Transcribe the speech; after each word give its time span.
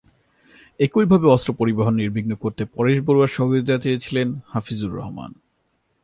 একইভাবে 0.79 1.27
অস্ত্র 1.27 1.51
পরিবহন 1.53 1.93
নির্বিঘ্ন 1.95 2.31
করতে 2.35 2.63
পরেশ 2.75 2.97
বড়ুয়ার 3.05 3.35
সহযোগিতা 3.35 3.75
চেয়েছিলেন 3.79 4.27
হাফিজুর 4.47 4.91
রহমান। 4.95 5.31